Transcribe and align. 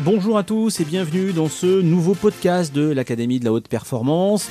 Bonjour 0.00 0.36
à 0.36 0.44
tous 0.44 0.80
et 0.80 0.84
bienvenue 0.84 1.32
dans 1.32 1.48
ce 1.48 1.80
nouveau 1.80 2.14
podcast 2.14 2.74
de 2.74 2.90
l'Académie 2.90 3.40
de 3.40 3.46
la 3.46 3.52
Haute 3.52 3.68
Performance. 3.68 4.50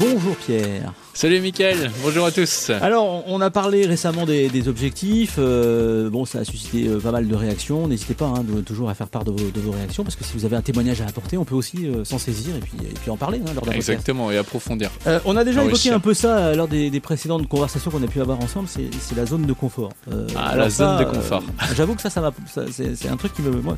Bonjour 0.00 0.34
Pierre. 0.36 0.92
Salut 1.14 1.40
Mickaël, 1.40 1.90
bonjour 2.02 2.24
à 2.24 2.30
tous. 2.30 2.70
Alors, 2.70 3.22
on 3.26 3.40
a 3.42 3.50
parlé 3.50 3.84
récemment 3.84 4.24
des, 4.24 4.68
objectifs. 4.68 5.36
Euh, 5.38 6.08
bon, 6.08 6.24
ça 6.24 6.38
a 6.38 6.44
suscité 6.44 6.88
euh, 6.88 6.98
pas 7.00 7.12
mal 7.12 7.28
de 7.28 7.34
réactions. 7.34 7.86
N'hésitez 7.86 8.14
pas 8.14 8.26
hein, 8.26 8.44
toujours 8.64 8.88
à 8.88 8.94
faire 8.94 9.08
part 9.08 9.24
de 9.24 9.30
vos, 9.30 9.70
réactions 9.70 10.04
parce 10.04 10.16
que 10.16 10.24
si 10.24 10.32
vous 10.32 10.46
avez 10.46 10.56
un 10.56 10.62
témoignage 10.62 11.02
à 11.02 11.06
apporter, 11.06 11.36
on 11.36 11.44
peut 11.44 11.54
aussi 11.54 11.86
euh, 11.86 12.04
s'en 12.04 12.18
saisir 12.18 12.56
et 12.56 12.60
puis, 12.60 12.72
et 12.82 12.94
puis 12.94 13.10
en 13.10 13.18
parler 13.18 13.40
hein, 13.46 13.52
lors 13.54 13.64
d'un 13.64 13.72
Exactement, 13.72 14.30
et 14.30 14.38
approfondir. 14.38 14.90
on 15.26 15.36
a 15.36 15.44
déjà 15.44 15.62
évoqué 15.62 15.90
un 15.90 16.00
peu 16.00 16.14
ça 16.14 16.54
lors 16.54 16.68
des, 16.68 17.00
précédentes 17.00 17.46
conversations 17.46 17.90
qu'on 17.90 18.02
a 18.02 18.08
pu 18.08 18.20
avoir 18.20 18.40
ensemble. 18.40 18.68
C'est 18.68 19.16
la 19.16 19.26
zone 19.26 19.44
de 19.44 19.52
confort. 19.52 19.92
ah, 20.34 20.56
la 20.56 20.70
zone 20.70 20.98
de 20.98 21.04
confort. 21.04 21.42
J'avoue 21.76 21.94
que 21.94 22.02
ça, 22.02 22.08
ça 22.08 22.32
C'est 22.72 23.08
un 23.08 23.16
truc 23.16 23.34
qui 23.34 23.42
me. 23.42 23.50
Moi, 23.50 23.76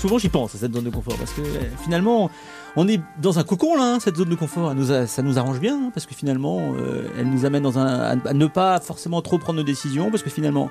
souvent 0.00 0.18
j'y 0.18 0.30
pense 0.30 0.54
à 0.54 0.58
cette 0.58 0.72
zone 0.72 0.84
de 0.84 0.90
confort 0.90 1.16
parce 1.16 1.32
que 1.32 1.42
finalement 1.84 2.30
on 2.76 2.86
est 2.86 3.00
dans 3.20 3.40
un 3.40 3.44
cocon 3.44 3.76
là, 3.76 3.94
hein, 3.94 3.98
cette 4.00 4.16
zone 4.16 4.28
de 4.28 4.34
confort. 4.36 4.72
ça 5.06 5.22
nous 5.22 5.38
arrange 5.38 5.58
bien 5.58 5.74
hein, 5.74 5.90
parce 5.92 6.06
que 6.06 6.14
finalement, 6.14 6.37
euh, 6.46 7.08
elle 7.18 7.28
nous 7.28 7.44
amène 7.44 7.62
dans 7.62 7.78
un, 7.78 8.18
à, 8.24 8.32
ne 8.32 8.46
pas 8.46 8.80
forcément 8.80 9.22
trop 9.22 9.38
prendre 9.38 9.58
nos 9.58 9.64
décisions 9.64 10.10
parce 10.10 10.22
que 10.22 10.30
finalement, 10.30 10.70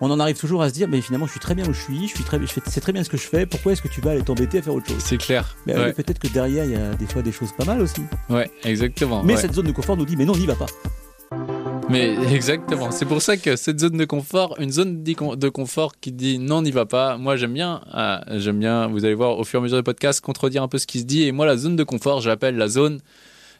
on 0.00 0.10
en 0.10 0.20
arrive 0.20 0.38
toujours 0.38 0.62
à 0.62 0.68
se 0.68 0.74
dire, 0.74 0.88
mais 0.88 1.00
finalement, 1.00 1.26
je 1.26 1.32
suis 1.32 1.40
très 1.40 1.54
bien 1.54 1.66
où 1.66 1.72
je 1.72 1.80
suis, 1.80 2.08
je 2.08 2.14
suis 2.14 2.24
très, 2.24 2.38
je 2.40 2.46
c'est 2.66 2.80
très 2.80 2.92
bien 2.92 3.02
ce 3.02 3.08
que 3.08 3.16
je 3.16 3.26
fais. 3.26 3.46
Pourquoi 3.46 3.72
est-ce 3.72 3.82
que 3.82 3.88
tu 3.88 4.00
vas 4.00 4.10
aller 4.10 4.22
t'embêter 4.22 4.58
à 4.58 4.62
faire 4.62 4.74
autre 4.74 4.88
chose? 4.88 4.98
C'est 5.00 5.18
clair. 5.18 5.56
Mais 5.66 5.92
peut-être 5.92 6.18
que 6.18 6.28
derrière, 6.28 6.64
il 6.64 6.72
y 6.72 6.76
a 6.76 6.94
des 6.94 7.06
fois 7.06 7.22
des 7.22 7.32
choses 7.32 7.52
pas 7.52 7.64
mal 7.64 7.80
aussi. 7.80 8.02
Ouais, 8.28 8.50
exactement. 8.64 9.22
Mais 9.22 9.36
cette 9.36 9.54
zone 9.54 9.66
de 9.66 9.72
confort 9.72 9.96
nous 9.96 10.04
dit, 10.04 10.16
mais 10.16 10.24
non, 10.24 10.36
n'y 10.36 10.46
va 10.46 10.54
pas. 10.54 10.66
Mais 11.88 12.16
exactement. 12.32 12.90
C'est 12.90 13.04
pour 13.04 13.22
ça 13.22 13.36
que 13.36 13.56
cette 13.56 13.78
zone 13.78 13.96
de 13.96 14.04
confort, 14.04 14.56
une 14.58 14.72
zone 14.72 15.02
de 15.04 15.48
confort 15.48 15.92
qui 16.00 16.12
dit 16.12 16.38
non, 16.38 16.62
n'y 16.62 16.72
va 16.72 16.84
pas. 16.84 17.16
Moi, 17.16 17.36
j'aime 17.36 17.52
bien. 17.52 17.80
Ah, 17.92 18.24
j'aime 18.32 18.58
bien. 18.58 18.88
Vous 18.88 19.04
allez 19.04 19.14
voir 19.14 19.38
au 19.38 19.44
fur 19.44 19.58
et 19.58 19.60
à 19.60 19.62
mesure 19.62 19.78
du 19.78 19.84
podcast 19.84 20.20
contredire 20.20 20.62
un 20.62 20.68
peu 20.68 20.78
ce 20.78 20.86
qui 20.86 21.00
se 21.00 21.04
dit. 21.04 21.22
Et 21.22 21.32
moi, 21.32 21.46
la 21.46 21.56
zone 21.56 21.76
de 21.76 21.84
confort, 21.84 22.20
j'appelle 22.20 22.56
la 22.56 22.68
zone 22.68 22.98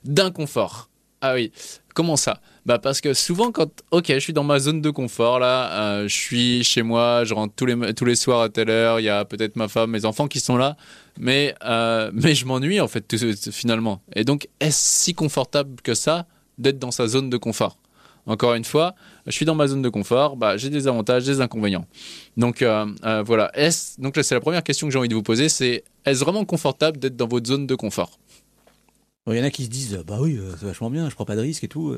d'inconfort. 0.05 0.89
Ah 1.20 1.34
oui. 1.34 1.50
Comment 1.95 2.17
ça? 2.17 2.41
Bah 2.67 2.78
parce 2.78 3.00
que 3.00 3.14
souvent 3.14 3.53
quand 3.53 3.70
ok 3.91 4.06
je 4.09 4.19
suis 4.19 4.33
dans 4.34 4.45
ma 4.45 4.59
zone 4.59 4.83
de 4.83 4.91
confort 4.91 5.39
là, 5.39 5.72
euh, 5.72 6.09
je 6.09 6.14
suis 6.14 6.62
chez 6.64 6.83
moi, 6.83 7.25
je 7.25 7.33
rentre 7.33 7.55
tous 7.55 7.64
les 7.64 7.95
tous 7.95 8.05
les 8.05 8.17
soirs 8.17 8.42
à 8.42 8.48
telle 8.50 8.69
heure, 8.69 9.00
il 9.00 9.05
y 9.05 9.09
a 9.09 9.25
peut-être 9.25 9.56
ma 9.56 9.69
femme, 9.69 9.92
mes 9.92 10.05
enfants 10.05 10.28
qui 10.28 10.41
sont 10.41 10.56
là, 10.56 10.77
mais 11.19 11.55
euh, 11.64 12.11
mais 12.12 12.34
je 12.34 12.44
m'ennuie 12.44 12.81
en 12.81 12.89
fait 12.89 13.17
finalement. 13.50 14.03
Et 14.14 14.25
donc 14.25 14.48
est-ce 14.61 15.05
si 15.05 15.14
confortable 15.14 15.81
que 15.83 15.94
ça 15.94 16.27
d'être 16.59 16.78
dans 16.78 16.91
sa 16.91 17.06
zone 17.06 17.31
de 17.31 17.39
confort? 17.39 17.78
Encore 18.27 18.55
une 18.55 18.64
fois, 18.64 18.97
je 19.27 19.31
suis 19.31 19.47
dans 19.47 19.55
ma 19.55 19.69
zone 19.69 19.83
de 19.83 19.89
confort, 19.89 20.37
bah, 20.37 20.56
j'ai 20.56 20.69
des 20.69 20.89
avantages, 20.89 21.25
des 21.25 21.41
inconvénients. 21.41 21.87
Donc 22.37 22.61
euh, 22.61 22.84
voilà. 23.25 23.50
Est 23.55 24.00
donc 24.00 24.19
c'est 24.20 24.34
la 24.34 24.41
première 24.41 24.64
question 24.64 24.89
que 24.89 24.92
j'ai 24.92 24.98
envie 24.98 25.09
de 25.09 25.14
vous 25.14 25.22
poser, 25.22 25.48
c'est 25.48 25.84
est-ce 26.05 26.20
vraiment 26.25 26.44
confortable 26.44 26.98
d'être 26.98 27.17
dans 27.17 27.28
votre 27.28 27.47
zone 27.47 27.67
de 27.67 27.75
confort? 27.77 28.19
Il 29.29 29.37
y 29.37 29.41
en 29.41 29.45
a 29.45 29.51
qui 29.51 29.65
se 29.65 29.71
disent 29.71 30.03
bah 30.07 30.19
oui 30.21 30.37
euh, 30.37 30.53
c'est 30.59 30.67
vachement 30.67 30.91
bien 30.91 31.11
je 31.11 31.15
prends 31.15 31.25
pas 31.25 31.37
de 31.37 31.41
risque 31.41 31.65
et 31.65 31.69
tout 31.69 31.97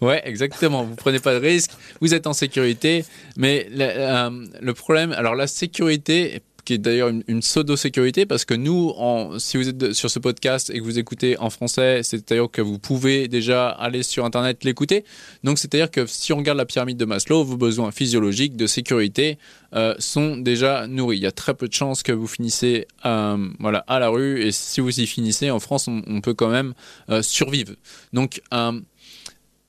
ouais 0.00 0.22
exactement 0.24 0.84
vous 0.84 0.96
prenez 0.96 1.20
pas 1.20 1.34
de 1.34 1.38
risque 1.38 1.70
vous 2.00 2.14
êtes 2.14 2.26
en 2.26 2.32
sécurité 2.32 3.04
mais 3.36 3.68
le 3.70 4.72
problème 4.72 5.12
alors 5.12 5.34
la 5.34 5.46
sécurité 5.46 6.42
qui 6.64 6.74
est 6.74 6.78
d'ailleurs 6.78 7.08
une, 7.08 7.40
pseudo-sécurité, 7.40 8.26
parce 8.26 8.44
que 8.44 8.54
nous, 8.54 8.92
en, 8.96 9.38
si 9.38 9.56
vous 9.56 9.68
êtes 9.68 9.92
sur 9.92 10.10
ce 10.10 10.18
podcast 10.18 10.70
et 10.70 10.78
que 10.78 10.84
vous 10.84 10.98
écoutez 10.98 11.38
en 11.38 11.50
français, 11.50 12.02
c'est-à-dire 12.02 12.48
que 12.50 12.62
vous 12.62 12.78
pouvez 12.78 13.28
déjà 13.28 13.68
aller 13.68 14.02
sur 14.02 14.24
Internet 14.24 14.64
l'écouter. 14.64 15.04
Donc, 15.42 15.58
c'est-à-dire 15.58 15.90
que 15.90 16.06
si 16.06 16.32
on 16.32 16.38
regarde 16.38 16.58
la 16.58 16.66
pyramide 16.66 16.96
de 16.96 17.04
Maslow, 17.04 17.44
vos 17.44 17.56
besoins 17.56 17.90
physiologiques 17.90 18.56
de 18.56 18.66
sécurité 18.66 19.38
euh, 19.74 19.94
sont 19.98 20.36
déjà 20.36 20.86
nourris. 20.86 21.18
Il 21.18 21.22
y 21.22 21.26
a 21.26 21.32
très 21.32 21.54
peu 21.54 21.68
de 21.68 21.74
chances 21.74 22.02
que 22.02 22.12
vous 22.12 22.26
finissez 22.26 22.86
euh, 23.04 23.48
voilà, 23.60 23.84
à 23.86 23.98
la 23.98 24.08
rue, 24.08 24.42
et 24.42 24.52
si 24.52 24.80
vous 24.80 25.00
y 25.00 25.06
finissez, 25.06 25.50
en 25.50 25.60
France, 25.60 25.88
on, 25.88 26.20
peut 26.20 26.34
quand 26.34 26.50
même 26.50 26.74
euh, 27.10 27.22
survivre. 27.22 27.74
Donc, 28.12 28.40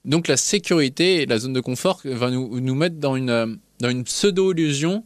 donc, 0.05 0.27
la 0.27 0.37
sécurité 0.37 1.25
la 1.25 1.39
zone 1.39 1.53
de 1.53 1.59
confort 1.59 2.01
va 2.05 2.29
nous, 2.29 2.59
nous 2.59 2.75
mettre 2.75 2.97
dans 2.97 3.15
une, 3.15 3.57
dans 3.79 3.89
une 3.89 4.03
pseudo-illusion 4.03 5.03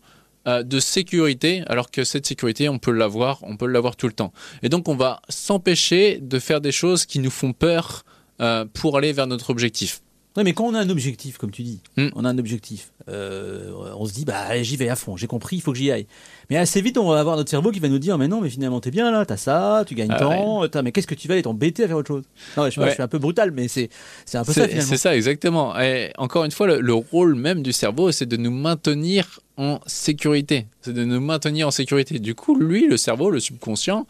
euh, 0.47 0.63
de 0.63 0.79
sécurité, 0.79 1.63
alors 1.67 1.91
que 1.91 2.03
cette 2.03 2.25
sécurité, 2.25 2.69
on 2.69 2.79
peut 2.79 2.91
l'avoir, 2.91 3.39
on 3.43 3.57
peut 3.57 3.67
l'avoir 3.67 3.95
tout 3.95 4.07
le 4.07 4.13
temps. 4.13 4.31
Et 4.63 4.69
donc, 4.69 4.87
on 4.87 4.95
va 4.95 5.21
s'empêcher 5.27 6.19
de 6.21 6.39
faire 6.39 6.61
des 6.61 6.71
choses 6.71 7.05
qui 7.05 7.19
nous 7.19 7.29
font 7.29 7.53
peur 7.53 8.05
euh, 8.41 8.65
pour 8.73 8.97
aller 8.97 9.11
vers 9.11 9.27
notre 9.27 9.49
objectif. 9.49 10.01
Oui, 10.39 10.45
mais 10.45 10.53
quand 10.53 10.63
on 10.63 10.73
a 10.73 10.79
un 10.79 10.89
objectif, 10.89 11.37
comme 11.37 11.51
tu 11.51 11.63
dis, 11.63 11.81
hmm. 11.97 12.07
on 12.15 12.23
a 12.23 12.29
un 12.29 12.37
objectif, 12.37 12.91
euh, 13.09 13.73
on 13.97 14.05
se 14.05 14.13
dit, 14.13 14.23
bah, 14.23 14.63
j'y 14.63 14.77
vais 14.77 14.87
à 14.87 14.95
fond, 14.95 15.17
j'ai 15.17 15.27
compris, 15.27 15.57
il 15.57 15.61
faut 15.61 15.73
que 15.73 15.77
j'y 15.77 15.91
aille. 15.91 16.07
Mais 16.49 16.55
assez 16.55 16.81
vite, 16.81 16.97
on 16.97 17.09
va 17.09 17.19
avoir 17.19 17.35
notre 17.35 17.49
cerveau 17.49 17.71
qui 17.71 17.81
va 17.81 17.89
nous 17.89 17.99
dire, 17.99 18.17
mais 18.17 18.29
non, 18.29 18.39
mais 18.39 18.49
finalement, 18.49 18.79
t'es 18.79 18.89
bien 18.89 19.11
là, 19.11 19.25
t'as 19.25 19.35
ça, 19.35 19.83
tu 19.85 19.95
gagnes 19.95 20.13
ah 20.13 20.19
tant, 20.19 20.81
mais 20.81 20.93
qu'est-ce 20.93 21.07
que 21.07 21.13
tu 21.15 21.27
vas 21.27 21.33
aller 21.33 21.43
t'embêter 21.43 21.83
à 21.83 21.87
faire 21.87 21.97
autre 21.97 22.07
chose? 22.07 22.23
Non, 22.55 22.69
je, 22.69 22.81
je, 22.81 22.89
suis 22.89 23.01
un 23.01 23.09
peu 23.09 23.19
brutal, 23.19 23.51
mais 23.51 23.67
c'est 23.67 23.89
un 24.33 24.45
peu 24.45 24.53
ça 24.53 24.65
finalement. 24.65 24.89
C'est 24.89 24.95
ça, 24.95 25.13
exactement. 25.13 25.77
Et 25.77 26.13
encore 26.17 26.45
une 26.45 26.51
fois, 26.51 26.67
le, 26.67 26.79
le 26.79 26.93
rôle 26.93 27.35
même 27.35 27.61
du 27.61 27.73
cerveau, 27.73 28.13
c'est 28.13 28.25
de 28.25 28.37
nous 28.37 28.51
maintenir 28.51 29.41
en 29.57 29.81
sécurité. 29.87 30.67
C'est 30.81 30.93
de 30.93 31.03
nous 31.03 31.19
maintenir 31.19 31.67
en 31.67 31.71
sécurité. 31.71 32.17
Du 32.19 32.33
coup, 32.33 32.57
lui, 32.57 32.87
le 32.87 32.95
cerveau, 32.95 33.29
le 33.29 33.41
subconscient, 33.41 34.07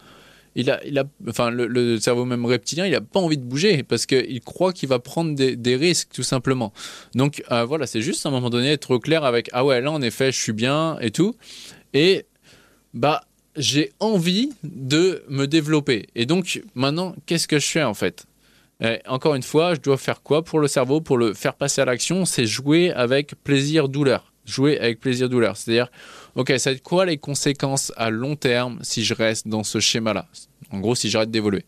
il 0.55 0.69
a, 0.71 0.83
il 0.85 0.97
a, 0.97 1.03
enfin, 1.27 1.49
le, 1.51 1.99
cerveau 1.99 2.25
même 2.25 2.45
reptilien, 2.45 2.85
il 2.85 2.91
n'a 2.91 3.01
pas 3.01 3.19
envie 3.19 3.37
de 3.37 3.43
bouger 3.43 3.83
parce 3.83 4.05
qu'il 4.05 4.41
croit 4.41 4.73
qu'il 4.73 4.89
va 4.89 4.99
prendre 4.99 5.35
des, 5.35 5.75
risques, 5.75 6.09
tout 6.13 6.23
simplement. 6.23 6.73
Donc, 7.15 7.43
euh, 7.51 7.65
voilà, 7.65 7.87
c'est 7.87 8.01
juste 8.01 8.25
à 8.25 8.29
un 8.29 8.31
moment 8.31 8.49
donné 8.49 8.71
être 8.71 8.97
clair 8.97 9.23
avec 9.23 9.49
Ah 9.53 9.65
ouais, 9.65 9.81
là, 9.81 9.91
en 9.91 10.01
effet, 10.01 10.31
je 10.31 10.39
suis 10.39 10.53
bien 10.53 10.97
et 10.99 11.11
tout. 11.11 11.35
Et, 11.93 12.25
bah, 12.93 13.21
j'ai 13.55 13.91
envie 13.99 14.49
de 14.63 15.23
me 15.29 15.45
développer. 15.45 16.07
Et 16.15 16.25
donc, 16.25 16.61
maintenant, 16.75 17.15
qu'est-ce 17.25 17.47
que 17.47 17.59
je 17.59 17.67
fais 17.67 17.83
en 17.83 17.93
fait? 17.93 18.25
Encore 19.07 19.35
une 19.35 19.43
fois, 19.43 19.75
je 19.75 19.81
dois 19.81 19.97
faire 19.97 20.21
quoi 20.21 20.41
pour 20.41 20.59
le 20.59 20.69
cerveau? 20.69 21.01
Pour 21.01 21.17
le 21.17 21.33
faire 21.33 21.55
passer 21.55 21.81
à 21.81 21.85
l'action, 21.85 22.23
c'est 22.23 22.45
jouer 22.45 22.91
avec 22.91 23.35
plaisir-douleur 23.43 24.31
jouer 24.49 24.79
avec 24.79 24.99
plaisir-douleur. 24.99 25.57
C'est-à-dire, 25.57 25.89
ok, 26.35 26.53
ça 26.57 26.71
va 26.71 26.75
être 26.75 26.83
quoi 26.83 27.05
les 27.05 27.17
conséquences 27.17 27.91
à 27.95 28.09
long 28.09 28.35
terme 28.35 28.79
si 28.81 29.03
je 29.03 29.13
reste 29.13 29.47
dans 29.47 29.63
ce 29.63 29.79
schéma-là? 29.79 30.27
En 30.71 30.79
gros, 30.79 30.95
si 30.95 31.09
j'arrête 31.09 31.31
d'évoluer. 31.31 31.65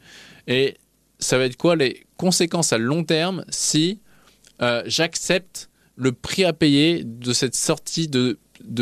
Et 0.47 0.75
ça 1.19 1.38
va 1.38 1.46
être 1.46 1.58
quoi 1.58 1.75
les 1.75 2.06
conséquences 2.18 2.74
à 2.74 2.78
long 2.78 3.03
terme 3.03 3.46
si 3.50 4.00
euh, 4.62 4.84
j'accepte 4.86 5.69
le 5.96 6.12
prix 6.12 6.44
à 6.44 6.53
payer 6.53 7.03
de 7.03 7.34
cette 7.34 7.56
sortie 7.56 8.08
de, 8.08 8.38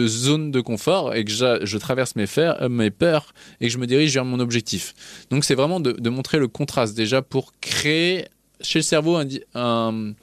zone 0.08 0.52
de 0.52 0.62
confort 0.62 1.16
et 1.16 1.26
que 1.26 1.32
je, 1.32 1.78
traverse 1.78 2.16
mes, 2.16 2.26
euh, 2.38 2.70
mes, 2.70 2.92
peurs 2.92 3.34
et 3.60 3.68
que 3.68 3.74
je 3.74 3.78
me 3.78 3.88
dirige 3.88 4.14
vers 4.14 4.26
mon 4.26 4.40
objectif? 4.40 4.94
Donc 5.30 5.44
c'est 5.44 5.56
vraiment 5.56 5.80
de, 5.80 6.10
montrer 6.10 6.40
le 6.40 6.48
contraste 6.48 6.96
déjà 6.96 7.22
pour 7.22 7.54
créer 7.60 8.26
chez 8.62 8.80
le 8.80 8.84
cerveau 8.84 9.18
un 9.56 10.14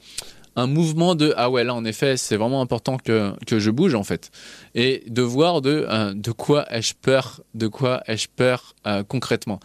mouvement 0.65 1.13
de 1.13 1.33
ah 1.37 1.49
ouais 1.49 1.63
là 1.63 1.75
en 1.75 1.85
effet 1.85 2.17
c'est 2.17 2.35
vraiment 2.35 2.61
important 2.61 2.97
que, 2.97 3.33
que, 3.45 3.59
je 3.59 3.69
bouge 3.69 3.93
en 3.93 4.03
fait. 4.03 4.31
Et 4.73 5.03
de 5.07 5.21
voir 5.21 5.61
de 5.61 5.85
euh, 5.87 6.13
de 6.13 6.31
quoi 6.31 6.65
ai-je 6.73 6.95
peur 6.95 7.41
de 7.53 7.67
quoi 7.67 8.01
ai-je 8.07 8.27
peur 8.35 8.73
euh, 8.87 9.03
concrètement. 9.03 9.59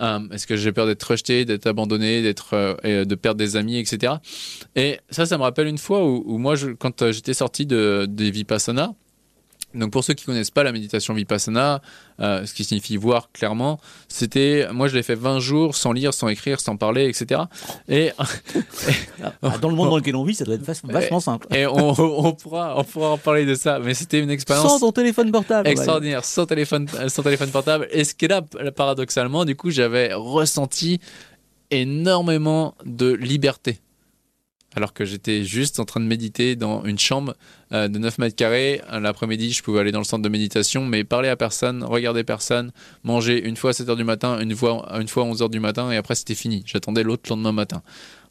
Euh, 0.00 0.18
est-ce 0.32 0.46
que 0.46 0.56
j'ai 0.56 0.72
peur 0.72 0.86
d'être 0.86 1.04
rejeté 1.04 1.44
d'être 1.44 1.66
abandonné 1.66 2.20
d'être 2.20 2.76
de 2.84 3.14
perdre 3.14 3.38
des 3.38 3.56
amis 3.56 3.78
etc 3.78 4.14
et 4.74 4.98
ça 5.08 5.24
ça 5.24 5.38
me 5.38 5.44
rappelle 5.44 5.68
une 5.68 5.78
fois 5.78 6.04
où, 6.04 6.36
moi 6.36 6.54
quand 6.80 7.12
j'étais 7.12 7.34
sorti 7.34 7.64
de 7.64 8.06
des 8.08 8.32
Vipassana 8.32 8.94
donc 9.74 9.90
pour 9.90 10.04
ceux 10.04 10.14
qui 10.14 10.24
connaissent 10.24 10.50
pas 10.50 10.62
la 10.62 10.72
méditation 10.72 11.14
vipassana, 11.14 11.82
euh, 12.20 12.46
ce 12.46 12.54
qui 12.54 12.64
signifie 12.64 12.96
voir 12.96 13.30
clairement, 13.32 13.80
c'était 14.08 14.68
moi 14.72 14.88
je 14.88 14.94
l'ai 14.94 15.02
fait 15.02 15.14
20 15.14 15.40
jours 15.40 15.74
sans 15.74 15.92
lire, 15.92 16.14
sans 16.14 16.28
écrire, 16.28 16.60
sans 16.60 16.76
parler, 16.76 17.08
etc. 17.08 17.42
Et, 17.88 18.12
ah, 18.18 19.58
dans 19.60 19.68
le 19.68 19.74
monde 19.74 19.90
dans 19.90 19.96
lequel 19.96 20.16
on 20.16 20.24
vit, 20.24 20.34
ça 20.34 20.44
doit 20.44 20.54
être 20.54 20.64
vachement 20.84 21.20
simple. 21.20 21.46
Et 21.54 21.66
on, 21.66 22.32
pourra 22.32 22.78
on 22.78 22.84
pourra 22.84 23.10
en 23.10 23.18
parler 23.18 23.46
de 23.46 23.54
ça, 23.54 23.78
mais 23.78 23.94
c'était 23.94 24.20
une 24.20 24.30
expérience 24.30 24.68
sans 24.68 24.80
ton 24.80 24.92
téléphone 24.92 25.30
portable, 25.30 25.68
extraordinaire, 25.68 26.24
sans 26.24 26.46
téléphone 26.46 26.88
sans 27.08 27.22
téléphone 27.22 27.50
portable. 27.50 27.88
Et 27.90 28.04
ce 28.04 28.14
qui 28.14 28.26
est 28.26 28.28
là 28.28 28.42
paradoxalement, 28.76 29.44
du 29.44 29.56
coup, 29.56 29.70
j'avais 29.70 30.14
ressenti 30.14 31.00
énormément 31.70 32.74
de 32.84 33.12
liberté 33.12 33.80
alors 34.74 34.92
que 34.92 35.04
j'étais 35.04 35.44
juste 35.44 35.80
en 35.80 35.84
train 35.84 36.00
de 36.00 36.06
méditer 36.06 36.56
dans 36.56 36.84
une 36.84 36.98
chambre 36.98 37.34
euh, 37.72 37.88
de 37.88 37.98
9 37.98 38.18
mètres 38.18 38.36
carrés. 38.36 38.80
L'après-midi, 38.90 39.52
je 39.52 39.62
pouvais 39.62 39.80
aller 39.80 39.92
dans 39.92 39.98
le 39.98 40.04
centre 40.04 40.22
de 40.22 40.28
méditation, 40.28 40.84
mais 40.84 41.04
parler 41.04 41.28
à 41.28 41.36
personne, 41.36 41.84
regarder 41.84 42.24
personne, 42.24 42.72
manger 43.02 43.44
une 43.44 43.56
fois 43.56 43.70
à 43.70 43.72
7 43.72 43.88
heures 43.88 43.96
du 43.96 44.04
matin, 44.04 44.40
une 44.40 44.54
fois, 44.54 44.86
une 45.00 45.08
fois 45.08 45.24
à 45.24 45.26
11 45.26 45.42
heures 45.42 45.50
du 45.50 45.60
matin, 45.60 45.90
et 45.90 45.96
après 45.96 46.14
c'était 46.14 46.34
fini. 46.34 46.62
J'attendais 46.66 47.02
l'autre 47.02 47.22
le 47.26 47.30
lendemain 47.30 47.52
matin. 47.52 47.82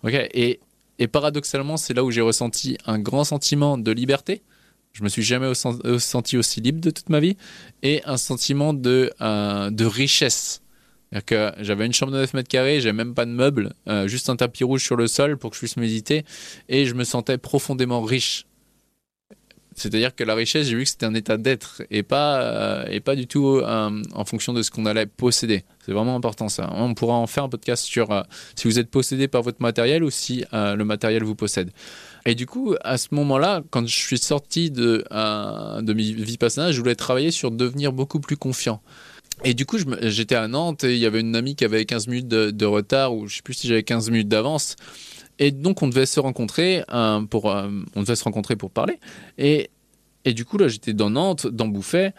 et, 0.05 0.59
et 0.99 1.07
paradoxalement, 1.07 1.77
c'est 1.77 1.93
là 1.93 2.03
où 2.03 2.11
j'ai 2.11 2.21
ressenti 2.21 2.77
un 2.85 2.99
grand 2.99 3.23
sentiment 3.23 3.77
de 3.77 3.91
liberté. 3.91 4.41
Je 4.91 5.03
me 5.03 5.09
suis 5.09 5.23
jamais 5.23 5.51
senti 5.55 6.37
aussi 6.37 6.61
libre 6.61 6.79
de 6.79 6.91
toute 6.91 7.09
ma 7.09 7.19
vie, 7.19 7.35
et 7.81 8.03
un 8.05 8.17
sentiment 8.17 8.73
de, 8.73 9.11
euh, 9.21 9.69
de 9.71 9.85
richesse 9.85 10.62
que 11.21 11.51
j'avais 11.59 11.85
une 11.85 11.93
chambre 11.93 12.11
de 12.11 12.17
9 12.17 12.33
mètres 12.33 12.49
carrés, 12.49 12.81
j'avais 12.81 12.93
même 12.93 13.13
pas 13.13 13.25
de 13.25 13.31
meubles, 13.31 13.73
euh, 13.87 14.07
juste 14.07 14.29
un 14.29 14.35
tapis 14.35 14.63
rouge 14.63 14.83
sur 14.83 14.95
le 14.95 15.07
sol 15.07 15.37
pour 15.37 15.51
que 15.51 15.55
je 15.55 15.59
puisse 15.59 15.77
méditer, 15.77 16.25
et 16.69 16.85
je 16.85 16.93
me 16.93 17.03
sentais 17.03 17.37
profondément 17.37 18.01
riche. 18.01 18.45
C'est-à-dire 19.75 20.15
que 20.15 20.23
la 20.23 20.35
richesse, 20.35 20.67
j'ai 20.67 20.75
vu 20.75 20.83
que 20.83 20.89
c'était 20.89 21.07
un 21.07 21.15
état 21.15 21.35
d'être 21.35 21.81
et 21.89 22.03
pas, 22.03 22.41
euh, 22.41 22.85
et 22.89 22.99
pas 22.99 23.15
du 23.15 23.25
tout 23.25 23.57
euh, 23.57 24.03
en 24.13 24.25
fonction 24.25 24.53
de 24.53 24.61
ce 24.61 24.69
qu'on 24.69 24.85
allait 24.85 25.07
posséder. 25.07 25.63
C'est 25.83 25.93
vraiment 25.93 26.15
important 26.15 26.47
ça. 26.47 26.69
On 26.75 26.93
pourra 26.93 27.15
en 27.15 27.25
faire 27.25 27.45
un 27.45 27.49
podcast 27.49 27.83
sur 27.83 28.23
si 28.55 28.67
vous 28.67 28.77
êtes 28.77 28.91
possédé 28.91 29.27
par 29.27 29.41
votre 29.41 29.63
matériel 29.63 30.03
ou 30.03 30.11
si 30.11 30.45
le 30.53 30.83
matériel 30.83 31.23
vous 31.23 31.33
possède. 31.33 31.71
Et 32.27 32.35
du 32.35 32.45
coup, 32.45 32.75
à 32.81 32.99
ce 32.99 33.07
moment-là, 33.15 33.63
quand 33.71 33.85
je 33.87 33.95
suis 33.95 34.19
sorti 34.19 34.69
de, 34.69 35.03
de 35.09 35.93
mes 35.93 36.03
vipassana, 36.03 36.71
je 36.71 36.79
voulais 36.79 36.95
travailler 36.95 37.31
sur 37.31 37.49
devenir 37.49 37.91
beaucoup 37.93 38.19
plus 38.19 38.37
confiant. 38.37 38.79
Et 39.43 39.53
du 39.53 39.65
coup, 39.65 39.77
j'étais 40.01 40.35
à 40.35 40.47
Nantes 40.47 40.83
et 40.83 40.93
il 40.93 40.99
y 40.99 41.05
avait 41.05 41.19
une 41.19 41.35
amie 41.35 41.55
qui 41.55 41.65
avait 41.65 41.85
15 41.85 42.07
minutes 42.07 42.27
de, 42.27 42.65
retard, 42.65 43.13
ou 43.13 43.27
je 43.27 43.37
sais 43.37 43.41
plus 43.41 43.53
si 43.53 43.67
j'avais 43.67 43.83
15 43.83 44.09
minutes 44.09 44.29
d'avance. 44.29 44.75
Et 45.39 45.51
donc, 45.51 45.81
on 45.81 45.87
devait 45.87 46.05
se 46.05 46.19
rencontrer 46.19 46.83
euh, 46.93 47.21
pour, 47.21 47.51
euh, 47.51 47.67
on 47.95 48.01
devait 48.01 48.15
se 48.15 48.23
rencontrer 48.23 48.55
pour 48.55 48.71
parler. 48.71 48.99
Et, 49.37 49.69
et 50.25 50.33
du 50.33 50.45
coup, 50.45 50.57
là, 50.57 50.67
j'étais 50.67 50.93
dans 50.93 51.09
Nantes, 51.09 51.47
dans 51.47 51.67
Bouffet. 51.67 52.13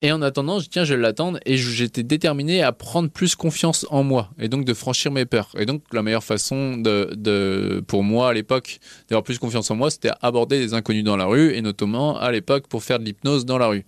Et 0.00 0.12
en 0.12 0.22
attendant, 0.22 0.60
je 0.60 0.68
tiens, 0.68 0.84
je 0.84 0.94
vais 0.94 1.00
l'attendre. 1.00 1.38
Et 1.44 1.56
j'étais 1.56 2.04
déterminé 2.04 2.62
à 2.62 2.72
prendre 2.72 3.10
plus 3.10 3.34
confiance 3.34 3.84
en 3.90 4.04
moi. 4.04 4.30
Et 4.38 4.48
donc, 4.48 4.64
de 4.64 4.72
franchir 4.72 5.10
mes 5.10 5.26
peurs. 5.26 5.50
Et 5.58 5.66
donc, 5.66 5.82
la 5.92 6.02
meilleure 6.02 6.24
façon 6.24 6.76
de, 6.76 7.12
de 7.16 7.82
pour 7.86 8.04
moi, 8.04 8.28
à 8.28 8.32
l'époque, 8.32 8.78
d'avoir 9.08 9.24
plus 9.24 9.38
confiance 9.38 9.70
en 9.70 9.76
moi, 9.76 9.90
c'était 9.90 10.10
aborder 10.22 10.58
des 10.58 10.72
inconnus 10.72 11.04
dans 11.04 11.16
la 11.16 11.26
rue. 11.26 11.54
Et 11.54 11.60
notamment, 11.62 12.16
à 12.16 12.30
l'époque, 12.30 12.68
pour 12.68 12.84
faire 12.84 13.00
de 13.00 13.04
l'hypnose 13.04 13.44
dans 13.44 13.58
la 13.58 13.66
rue. 13.66 13.84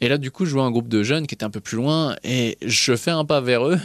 Et 0.00 0.08
là, 0.08 0.18
du 0.18 0.30
coup, 0.30 0.46
je 0.46 0.52
vois 0.52 0.64
un 0.64 0.70
groupe 0.70 0.88
de 0.88 1.02
jeunes 1.02 1.26
qui 1.26 1.34
étaient 1.34 1.44
un 1.44 1.50
peu 1.50 1.60
plus 1.60 1.76
loin. 1.76 2.16
Et 2.24 2.56
je 2.62 2.96
fais 2.96 3.10
un 3.10 3.24
pas 3.24 3.40
vers 3.40 3.66
eux. 3.66 3.78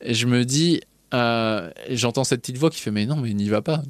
Et 0.00 0.14
je 0.14 0.26
me 0.26 0.44
dis, 0.44 0.80
euh, 1.14 1.70
j'entends 1.90 2.24
cette 2.24 2.40
petite 2.40 2.58
voix 2.58 2.68
qui 2.68 2.80
fait 2.80 2.90
mais 2.90 3.06
non 3.06 3.16
mais 3.16 3.32
n'y 3.32 3.48
va 3.48 3.62
pas. 3.62 3.82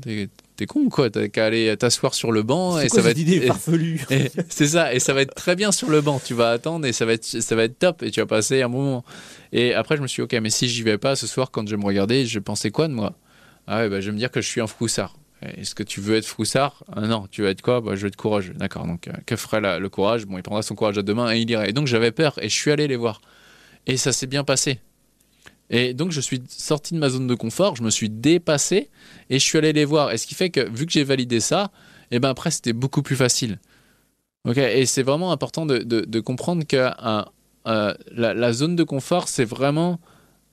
T'es 0.56 0.66
con 0.66 0.88
quoi? 0.88 1.10
T'as 1.10 1.28
qu'à 1.28 1.46
aller 1.46 1.76
t'asseoir 1.76 2.14
sur 2.14 2.30
le 2.30 2.42
banc 2.42 2.78
et 2.78 2.88
ça 2.88 3.00
va 3.00 3.10
être 3.10 3.18
idée 3.18 3.48
c'est 4.48 4.68
ça 4.68 4.94
et 4.94 5.00
ça 5.00 5.14
va 5.14 5.22
être 5.22 5.34
très 5.34 5.56
bien 5.56 5.72
sur 5.72 5.90
le 5.90 6.00
banc. 6.00 6.20
Tu 6.24 6.34
vas 6.34 6.50
attendre 6.50 6.86
et 6.86 6.92
ça 6.92 7.04
va 7.06 7.14
être 7.14 7.24
ça 7.24 7.56
va 7.56 7.64
être 7.64 7.78
top 7.78 8.04
et 8.04 8.10
tu 8.12 8.20
vas 8.20 8.26
passer 8.26 8.62
un 8.62 8.68
moment. 8.68 9.04
Et 9.52 9.74
après 9.74 9.96
je 9.96 10.02
me 10.02 10.06
suis 10.06 10.22
dit, 10.22 10.36
ok 10.36 10.40
mais 10.42 10.50
si 10.50 10.68
j'y 10.68 10.82
vais 10.82 10.98
pas 10.98 11.16
ce 11.16 11.26
soir 11.26 11.50
quand 11.50 11.66
je 11.66 11.74
vais 11.74 11.80
me 11.80 11.86
regarder 11.86 12.24
je 12.24 12.38
pensais 12.38 12.70
quoi 12.70 12.86
de 12.86 12.92
moi? 12.92 13.14
Ah 13.66 13.78
ouais 13.78 13.88
bah, 13.88 14.00
je 14.00 14.06
vais 14.06 14.12
me 14.12 14.18
dire 14.18 14.30
que 14.30 14.40
je 14.40 14.48
suis 14.48 14.60
un 14.60 14.68
froussard 14.68 15.16
est-ce 15.42 15.74
que 15.74 15.82
tu 15.82 16.00
veux 16.00 16.16
être 16.16 16.26
froussard? 16.26 16.84
Ah 16.92 17.00
Non, 17.02 17.26
tu 17.30 17.42
veux 17.42 17.48
être 17.48 17.62
quoi? 17.62 17.80
Bah, 17.80 17.94
Je 17.94 18.02
veux 18.02 18.08
être 18.08 18.16
courageux. 18.16 18.54
D'accord, 18.54 18.86
donc 18.86 19.08
euh, 19.08 19.12
que 19.26 19.36
ferait 19.36 19.78
le 19.78 19.88
courage? 19.88 20.26
Bon, 20.26 20.36
il 20.36 20.42
prendra 20.42 20.62
son 20.62 20.74
courage 20.74 20.98
à 20.98 21.02
deux 21.02 21.14
mains 21.14 21.32
et 21.32 21.38
il 21.40 21.50
irait. 21.50 21.70
Et 21.70 21.72
donc 21.72 21.86
j'avais 21.86 22.10
peur 22.10 22.34
et 22.42 22.48
je 22.48 22.54
suis 22.54 22.70
allé 22.70 22.88
les 22.88 22.96
voir. 22.96 23.20
Et 23.86 23.96
ça 23.96 24.12
s'est 24.12 24.26
bien 24.26 24.44
passé. 24.44 24.80
Et 25.70 25.94
donc, 25.94 26.12
je 26.12 26.20
suis 26.20 26.42
sorti 26.48 26.94
de 26.94 26.98
ma 26.98 27.10
zone 27.10 27.26
de 27.26 27.34
confort, 27.34 27.76
je 27.76 27.82
me 27.82 27.90
suis 27.90 28.08
dépassé 28.08 28.88
et 29.28 29.38
je 29.38 29.44
suis 29.44 29.58
allé 29.58 29.72
les 29.72 29.84
voir. 29.84 30.12
Et 30.12 30.18
ce 30.18 30.26
qui 30.26 30.34
fait 30.34 30.50
que, 30.50 30.68
vu 30.68 30.86
que 30.86 30.92
j'ai 30.92 31.04
validé 31.04 31.40
ça, 31.40 31.70
et 32.10 32.16
eh 32.16 32.18
ben 32.20 32.30
après, 32.30 32.50
c'était 32.50 32.72
beaucoup 32.72 33.02
plus 33.02 33.16
facile. 33.16 33.58
Et 34.56 34.86
c'est 34.86 35.02
vraiment 35.02 35.30
important 35.30 35.66
de, 35.66 36.20
comprendre 36.20 36.64
que 36.66 36.76
euh, 36.76 37.22
euh, 37.66 37.94
la, 38.12 38.52
zone 38.54 38.76
de 38.76 38.82
confort, 38.82 39.28
c'est 39.28 39.44
vraiment 39.44 40.00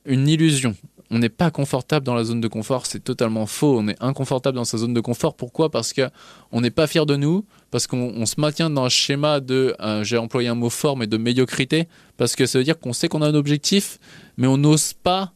une 0.03 0.27
illusion. 0.27 0.75
On 1.15 1.19
n'est 1.19 1.29
pas 1.29 1.50
confortable 1.50 2.06
dans 2.06 2.13
la 2.13 2.25
zone 2.25 2.41
de 2.41 2.50
confort, 2.50 2.85
c'est 2.85 3.00
totalement 3.00 3.45
faux. 3.45 3.79
On 3.79 3.88
est 3.88 3.95
inconfortable 4.03 4.57
dans 4.57 4.65
sa 4.65 4.77
zone 4.77 4.94
de 4.94 5.00
confort. 5.00 5.33
Pourquoi? 5.33 5.71
Parce 5.71 5.94
que 5.94 6.09
on 6.51 6.59
n'est 6.59 6.71
pas 6.71 6.88
fier 6.88 7.06
de 7.06 7.15
nous, 7.15 7.45
parce 7.71 7.88
qu'on 7.88 8.25
se 8.25 8.35
maintient 8.38 8.69
dans 8.69 8.83
un 8.83 8.89
schéma 8.89 9.39
de, 9.39 9.77
euh, 9.79 10.03
j'ai 10.03 10.17
employé 10.17 10.50
un 10.50 10.56
mot 10.56 10.69
fort, 10.69 10.97
mais 10.97 11.07
de 11.07 11.15
médiocrité, 11.15 11.88
parce 12.17 12.35
que 12.35 12.45
ça 12.45 12.57
veut 12.57 12.65
dire 12.65 12.77
qu'on 12.77 12.91
sait 12.91 13.07
qu'on 13.07 13.21
a 13.21 13.29
un 13.29 13.33
objectif, 13.33 13.97
mais 14.35 14.45
on 14.45 14.57
n'ose 14.57 14.91
pas 14.91 15.31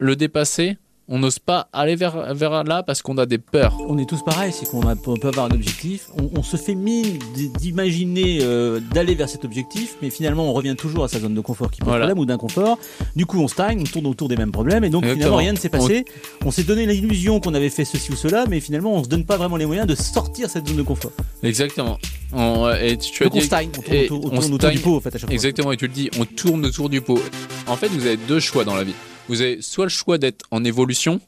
le 0.00 0.16
dépasser 0.16 0.76
on 1.12 1.18
n'ose 1.18 1.40
pas 1.40 1.68
aller 1.72 1.96
vers, 1.96 2.34
vers 2.34 2.62
là 2.62 2.84
parce 2.84 3.02
qu'on 3.02 3.18
a 3.18 3.26
des 3.26 3.38
peurs. 3.38 3.76
On 3.88 3.98
est 3.98 4.08
tous 4.08 4.22
pareils, 4.22 4.52
c'est 4.52 4.70
qu'on 4.70 4.80
peut 4.80 5.28
avoir 5.28 5.46
un 5.46 5.50
objectif, 5.50 6.08
on, 6.16 6.42
se 6.44 6.56
fait 6.56 6.76
mine 6.76 7.18
d'imaginer 7.58 8.38
euh, 8.42 8.78
d'aller 8.78 9.16
vers 9.16 9.28
cet 9.28 9.44
objectif, 9.44 9.96
mais 10.00 10.08
finalement 10.08 10.48
on 10.48 10.52
revient 10.52 10.76
toujours 10.76 11.02
à 11.02 11.08
sa 11.08 11.18
zone 11.18 11.34
de 11.34 11.40
confort 11.40 11.72
qui 11.72 11.80
pose 11.80 11.88
problème 11.88 12.18
ou 12.18 12.26
d'inconfort. 12.26 12.78
Du 13.16 13.26
coup 13.26 13.40
on 13.40 13.48
stagne, 13.48 13.80
on 13.80 13.84
tourne 13.84 14.06
autour 14.06 14.28
des 14.28 14.36
mêmes 14.36 14.52
problèmes 14.52 14.84
et 14.84 14.90
donc 14.90 15.04
finalement 15.04 15.36
rien 15.36 15.52
ne 15.52 15.58
s'est 15.58 15.68
passé. 15.68 16.04
On, 16.46 16.52
s'est 16.52 16.62
donné 16.62 16.86
l'illusion 16.86 17.40
qu'on 17.40 17.54
avait 17.54 17.70
fait 17.70 17.84
ceci 17.84 18.12
ou 18.12 18.16
cela, 18.16 18.44
mais 18.48 18.60
finalement 18.60 18.92
on 18.92 19.02
se 19.02 19.08
donne 19.08 19.24
pas 19.24 19.36
vraiment 19.36 19.56
les 19.56 19.66
moyens 19.66 19.88
de 19.88 19.96
sortir 19.96 20.48
cette 20.48 20.68
zone 20.68 20.76
de 20.76 20.82
confort. 20.82 21.12
Exactement. 21.42 21.98
On, 22.32 22.70
et 22.80 22.96
tu 22.96 23.24
donc 23.24 23.34
on 23.34 23.40
stagne, 23.40 23.70
on 23.76 23.82
tourne, 23.82 23.98
autour, 24.04 24.54
autour, 24.54 24.70
du 24.70 24.78
pot 24.78 24.96
en 24.96 25.00
fait 25.00 25.14
à 25.16 25.18
chaque 25.18 25.32
Exactement, 25.32 25.72
et 25.72 25.76
tu 25.76 25.88
le 25.88 25.92
dis, 25.92 26.08
on 26.20 26.24
tourne 26.24 26.64
autour 26.64 26.88
du 26.88 27.00
pot. 27.00 27.20
En 27.66 27.76
fait 27.76 27.88
vous 27.88 28.06
avez 28.06 28.16
deux 28.16 28.38
choix 28.38 28.64
dans 28.64 28.76
la 28.76 28.84
vie 28.84 28.94
vous 29.30 29.42
avez 29.42 29.62
soit 29.62 29.84
le 29.84 29.90
choix 29.90 30.18
d'être 30.18 30.44
en 30.50 30.64
évolution, 30.64 31.20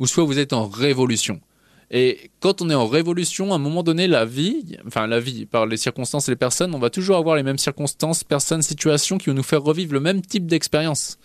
ou 0.00 0.06
soit 0.06 0.24
vous 0.24 0.38
êtes 0.38 0.52
en 0.52 0.66
révolution. 0.66 1.40
Et 1.90 2.30
quand 2.40 2.62
on 2.62 2.70
est 2.70 2.74
en 2.74 2.88
révolution, 2.88 3.52
à 3.52 3.56
un 3.56 3.58
moment 3.58 3.84
donné, 3.84 4.08
la 4.08 4.24
vie, 4.24 4.76
enfin 4.86 5.06
la 5.06 5.20
vie, 5.20 5.46
par 5.46 5.66
les 5.66 5.76
circonstances 5.76 6.28
et 6.28 6.32
les 6.32 6.36
personnes, 6.36 6.74
on 6.74 6.80
va 6.80 6.90
toujours 6.90 7.16
avoir 7.16 7.36
les 7.36 7.44
mêmes 7.44 7.58
circonstances, 7.58 8.24
personnes, 8.24 8.62
situations 8.62 9.18
qui 9.18 9.30
vont 9.30 9.36
nous 9.36 9.44
faire 9.44 9.62
revivre 9.62 9.92
le 9.92 10.00
même 10.00 10.22
type 10.22 10.46
d'expérience. 10.46 11.18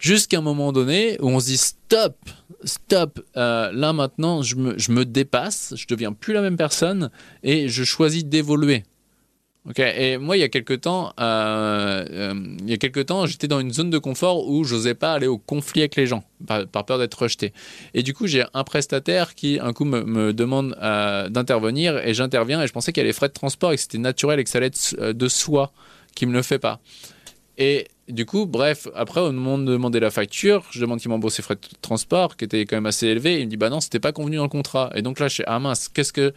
Jusqu'à 0.00 0.38
un 0.38 0.42
moment 0.42 0.72
donné 0.72 1.16
où 1.20 1.28
on 1.28 1.38
se 1.38 1.46
dit 1.46 1.58
stop, 1.58 2.16
stop, 2.64 3.20
euh, 3.36 3.70
là 3.72 3.92
maintenant 3.92 4.42
je 4.42 4.56
me, 4.56 4.78
je 4.78 4.90
me 4.90 5.04
dépasse, 5.04 5.74
je 5.76 5.86
deviens 5.86 6.12
plus 6.12 6.32
la 6.32 6.40
même 6.40 6.56
personne 6.56 7.10
et 7.44 7.68
je 7.68 7.84
choisis 7.84 8.24
d'évoluer. 8.24 8.82
Ok, 9.68 9.78
et 9.78 10.16
moi 10.16 10.38
il 10.38 10.40
y 10.40 10.42
a 10.42 10.48
quelques 10.48 10.80
temps, 10.80 11.12
euh, 11.20 12.06
euh, 12.10 12.34
il 12.60 12.70
y 12.70 12.72
a 12.72 12.78
quelques 12.78 13.04
temps, 13.04 13.26
j'étais 13.26 13.46
dans 13.46 13.60
une 13.60 13.72
zone 13.72 13.90
de 13.90 13.98
confort 13.98 14.48
où 14.48 14.64
j'osais 14.64 14.94
pas 14.94 15.12
aller 15.12 15.26
au 15.26 15.36
conflit 15.36 15.82
avec 15.82 15.96
les 15.96 16.06
gens 16.06 16.24
par, 16.46 16.66
peur 16.86 16.98
d'être 16.98 17.14
rejeté. 17.14 17.52
Et 17.92 18.02
du 18.02 18.14
coup, 18.14 18.26
j'ai 18.26 18.44
un 18.54 18.64
prestataire 18.64 19.34
qui 19.34 19.58
un 19.60 19.74
coup 19.74 19.84
me, 19.84 20.32
demande 20.32 20.74
euh, 20.80 21.28
d'intervenir 21.28 21.98
et 21.98 22.14
j'interviens 22.14 22.62
et 22.62 22.66
je 22.66 22.72
pensais 22.72 22.92
qu'il 22.92 23.02
y 23.02 23.04
avait 23.04 23.10
les 23.10 23.12
frais 23.12 23.28
de 23.28 23.34
transport 23.34 23.72
et 23.72 23.76
que 23.76 23.82
c'était 23.82 23.98
naturel 23.98 24.40
et 24.40 24.44
que 24.44 24.50
ça 24.50 24.58
allait 24.58 24.68
être 24.68 25.12
de 25.12 25.28
soi 25.28 25.72
qui 26.14 26.24
me 26.24 26.32
le 26.32 26.40
fait 26.40 26.58
pas. 26.58 26.80
Et 27.58 27.88
du 28.08 28.24
coup, 28.24 28.46
bref, 28.46 28.88
après, 28.94 29.20
on 29.20 29.32
me 29.32 29.66
demandait 29.66 30.00
la 30.00 30.10
facture, 30.10 30.64
je 30.70 30.80
demande 30.80 30.98
qu'il 30.98 31.10
m'embourse 31.10 31.34
ses 31.34 31.42
frais 31.42 31.56
de 31.56 31.60
transport, 31.82 32.36
qui 32.38 32.46
étaient 32.46 32.64
quand 32.64 32.76
même 32.76 32.86
assez 32.86 33.06
élevés, 33.06 33.40
il 33.40 33.44
me 33.44 33.50
dit, 33.50 33.58
bah 33.58 33.68
non, 33.68 33.80
c'était 33.80 34.00
pas 34.00 34.12
convenu 34.12 34.36
dans 34.36 34.44
le 34.44 34.48
contrat. 34.48 34.90
Et 34.94 35.02
donc 35.02 35.20
là, 35.20 35.28
je 35.28 35.34
suis, 35.34 35.44
ah 35.46 35.58
mince, 35.58 35.88
qu'est-ce 35.88 36.12
que, 36.12 36.32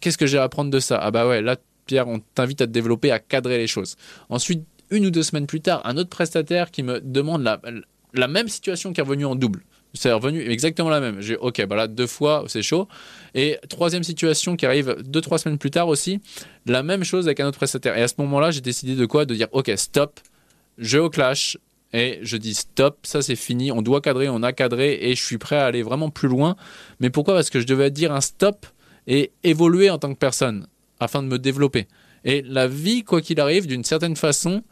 qu'est-ce 0.00 0.18
que 0.18 0.26
j'ai 0.26 0.36
à 0.36 0.42
apprendre 0.42 0.70
de 0.70 0.78
ça? 0.78 0.98
Ah 0.98 1.10
bah 1.10 1.26
ouais, 1.26 1.40
là, 1.40 1.56
Pierre, 1.90 2.06
on 2.06 2.20
t'invite 2.20 2.60
à 2.60 2.68
te 2.68 2.70
développer, 2.70 3.10
à 3.10 3.18
cadrer 3.18 3.58
les 3.58 3.66
choses. 3.66 3.96
Ensuite, 4.28 4.62
une 4.90 5.06
ou 5.06 5.10
deux 5.10 5.24
semaines 5.24 5.48
plus 5.48 5.60
tard, 5.60 5.82
un 5.84 5.96
autre 5.96 6.08
prestataire 6.08 6.70
qui 6.70 6.84
me 6.84 7.00
demande 7.00 7.42
la, 7.42 8.28
même 8.28 8.46
situation 8.46 8.92
qui 8.92 9.00
est 9.00 9.02
revenue 9.02 9.24
en 9.24 9.34
double. 9.34 9.64
C'est 9.92 10.12
revenu 10.12 10.48
exactement 10.48 10.88
la 10.88 11.00
même. 11.00 11.20
J'ai 11.20 11.36
ok, 11.36 11.66
bah 11.66 11.74
là 11.74 11.88
deux 11.88 12.06
fois 12.06 12.44
c'est 12.46 12.62
chaud. 12.62 12.86
Et 13.34 13.58
troisième 13.68 14.04
situation 14.04 14.54
qui 14.54 14.66
arrive 14.66 14.98
deux 15.04 15.20
trois 15.20 15.38
semaines 15.38 15.58
plus 15.58 15.72
tard 15.72 15.88
aussi, 15.88 16.20
la 16.64 16.84
même 16.84 17.02
chose 17.02 17.26
avec 17.26 17.40
un 17.40 17.48
autre 17.48 17.56
prestataire. 17.56 17.98
Et 17.98 18.02
à 18.02 18.06
ce 18.06 18.14
moment-là, 18.18 18.52
j'ai 18.52 18.60
décidé 18.60 18.94
de 18.94 19.04
quoi? 19.04 19.24
De 19.24 19.34
dire 19.34 19.48
ok 19.50 19.72
stop, 19.74 20.20
je 20.78 20.98
au 20.98 21.10
clash 21.10 21.58
et 21.92 22.20
je 22.22 22.36
dis 22.36 22.54
stop, 22.54 22.98
ça 23.02 23.20
c'est 23.20 23.34
fini. 23.34 23.72
On 23.72 23.82
doit 23.82 24.00
cadrer, 24.00 24.28
on 24.28 24.44
a 24.44 24.52
cadré 24.52 24.96
et 25.02 25.16
je 25.16 25.24
suis 25.24 25.38
prêt 25.38 25.56
à 25.56 25.66
aller 25.66 25.82
vraiment 25.82 26.08
plus 26.08 26.28
loin. 26.28 26.54
Mais 27.00 27.10
pourquoi? 27.10 27.34
Parce 27.34 27.50
que 27.50 27.58
je 27.58 27.66
devais 27.66 27.90
dire 27.90 28.12
un 28.12 28.20
stop 28.20 28.64
et 29.08 29.32
évoluer 29.42 29.90
en 29.90 29.98
tant 29.98 30.12
que 30.12 30.18
personne 30.18 30.68
afin 31.00 31.22
de 31.22 31.28
me 31.28 31.38
développer. 31.38 31.88
Et 32.24 32.42
la 32.42 32.68
vie, 32.68 33.02
quoi 33.02 33.20
qu'il 33.20 33.40
arrive, 33.40 33.66
d'une 33.66 33.84
certaine 33.84 34.16
façon, 34.16 34.62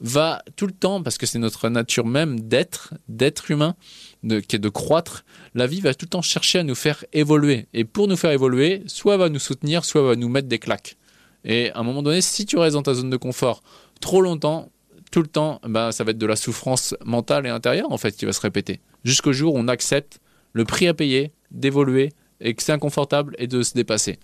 va 0.00 0.42
tout 0.56 0.66
le 0.66 0.72
temps, 0.72 1.02
parce 1.02 1.18
que 1.18 1.26
c'est 1.26 1.38
notre 1.38 1.68
nature 1.68 2.06
même 2.06 2.38
d'être, 2.40 2.94
d'être 3.08 3.50
humain, 3.50 3.74
qui 4.22 4.56
est 4.56 4.60
de 4.60 4.68
croître, 4.68 5.24
la 5.54 5.66
vie 5.66 5.80
va 5.80 5.94
tout 5.94 6.06
le 6.06 6.10
temps 6.10 6.22
chercher 6.22 6.60
à 6.60 6.62
nous 6.62 6.74
faire 6.74 7.04
évoluer. 7.12 7.66
Et 7.74 7.84
pour 7.84 8.06
nous 8.06 8.16
faire 8.16 8.30
évoluer, 8.30 8.82
soit 8.86 9.16
va 9.16 9.28
nous 9.28 9.38
soutenir, 9.38 9.84
soit 9.84 10.02
va 10.02 10.16
nous 10.16 10.28
mettre 10.28 10.48
des 10.48 10.58
claques. 10.58 10.96
Et 11.44 11.70
à 11.72 11.80
un 11.80 11.82
moment 11.82 12.02
donné, 12.02 12.20
si 12.20 12.46
tu 12.46 12.58
restes 12.58 12.74
dans 12.74 12.82
ta 12.82 12.94
zone 12.94 13.10
de 13.10 13.16
confort 13.16 13.62
trop 14.00 14.20
longtemps, 14.20 14.70
tout 15.10 15.22
le 15.22 15.28
temps, 15.28 15.60
ben, 15.66 15.90
ça 15.90 16.04
va 16.04 16.10
être 16.10 16.18
de 16.18 16.26
la 16.26 16.36
souffrance 16.36 16.94
mentale 17.04 17.46
et 17.46 17.48
intérieure, 17.48 17.90
en 17.90 17.98
fait, 17.98 18.12
qui 18.12 18.26
va 18.26 18.32
se 18.32 18.40
répéter. 18.40 18.80
Jusqu'au 19.04 19.32
jour 19.32 19.54
où 19.54 19.58
on 19.58 19.68
accepte 19.68 20.20
le 20.52 20.64
prix 20.64 20.86
à 20.86 20.94
payer 20.94 21.32
d'évoluer 21.50 22.12
et 22.40 22.54
que 22.54 22.62
c'est 22.62 22.72
inconfortable 22.72 23.34
et 23.38 23.46
de 23.46 23.62
se 23.62 23.74
dépasser. 23.74 24.18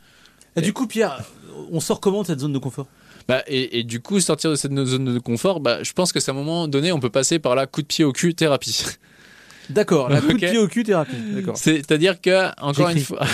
Et 0.56 0.60
du 0.60 0.72
coup, 0.72 0.86
Pierre, 0.86 1.24
on 1.72 1.80
sort 1.80 2.00
comment 2.00 2.22
de 2.22 2.26
cette 2.26 2.40
zone 2.40 2.52
de 2.52 2.58
confort? 2.58 2.86
Bah, 3.26 3.42
et, 3.46 3.84
du 3.84 4.00
coup, 4.00 4.20
sortir 4.20 4.50
de 4.50 4.56
cette 4.56 4.72
zone 4.72 5.14
de 5.14 5.18
confort, 5.18 5.60
bah, 5.60 5.82
je 5.82 5.92
pense 5.92 6.12
qu'à 6.12 6.20
un 6.28 6.34
moment 6.34 6.68
donné, 6.68 6.92
on 6.92 7.00
peut 7.00 7.10
passer 7.10 7.38
par 7.38 7.54
la 7.54 7.66
coup 7.66 7.80
de 7.80 7.86
pied 7.86 8.04
au 8.04 8.12
cul 8.12 8.34
thérapie. 8.34 8.84
D'accord, 9.70 10.10
la 10.10 10.20
coup 10.20 10.34
de 10.34 10.38
pied 10.38 10.58
au 10.58 10.68
cul 10.68 10.82
thérapie. 10.82 11.16
C'est-à-dire 11.54 12.20
que, 12.20 12.50
encore 12.60 12.90
une 12.90 13.00
fois, 13.00 13.24